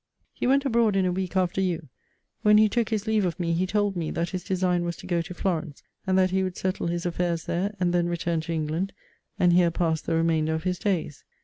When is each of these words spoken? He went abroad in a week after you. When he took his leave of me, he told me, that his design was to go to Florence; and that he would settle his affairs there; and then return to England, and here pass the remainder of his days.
He 0.33 0.47
went 0.47 0.65
abroad 0.65 0.95
in 0.95 1.05
a 1.05 1.11
week 1.11 1.37
after 1.37 1.61
you. 1.61 1.87
When 2.41 2.57
he 2.57 2.67
took 2.67 2.89
his 2.89 3.05
leave 3.05 3.23
of 3.23 3.39
me, 3.39 3.53
he 3.53 3.67
told 3.67 3.95
me, 3.95 4.09
that 4.09 4.31
his 4.31 4.43
design 4.43 4.83
was 4.83 4.97
to 4.97 5.05
go 5.05 5.21
to 5.21 5.35
Florence; 5.35 5.83
and 6.07 6.17
that 6.17 6.31
he 6.31 6.41
would 6.41 6.57
settle 6.57 6.87
his 6.87 7.05
affairs 7.05 7.43
there; 7.45 7.75
and 7.79 7.93
then 7.93 8.09
return 8.09 8.41
to 8.41 8.51
England, 8.51 8.93
and 9.37 9.53
here 9.53 9.69
pass 9.69 10.01
the 10.01 10.15
remainder 10.15 10.55
of 10.55 10.63
his 10.63 10.79
days. 10.79 11.23